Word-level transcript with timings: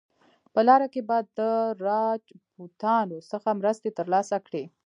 په 0.53 0.61
لاره 0.67 0.87
کې 0.93 1.01
به 1.09 1.17
د 1.39 1.39
راجپوتانو 1.87 3.17
څخه 3.31 3.49
مرستې 3.59 3.89
ترلاسه 3.99 4.37
کړي. 4.47 4.63